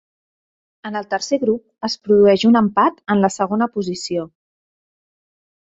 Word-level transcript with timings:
En 0.89 0.95
el 1.01 1.05
tercer 1.11 1.37
grup 1.43 1.89
es 1.89 1.97
produeix 2.07 2.45
un 2.51 2.59
empat 2.63 2.97
en 3.17 3.21
la 3.27 3.33
segona 3.37 3.71
posició. 3.79 4.29